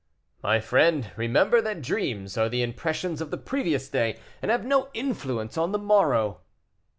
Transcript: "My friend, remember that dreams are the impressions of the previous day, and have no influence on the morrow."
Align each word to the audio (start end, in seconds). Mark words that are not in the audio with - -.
"My 0.41 0.59
friend, 0.59 1.11
remember 1.15 1.61
that 1.61 1.83
dreams 1.83 2.35
are 2.35 2.49
the 2.49 2.63
impressions 2.63 3.21
of 3.21 3.29
the 3.29 3.37
previous 3.37 3.87
day, 3.87 4.17
and 4.41 4.49
have 4.49 4.65
no 4.65 4.89
influence 4.95 5.59
on 5.59 5.73
the 5.73 5.77
morrow." 5.77 6.41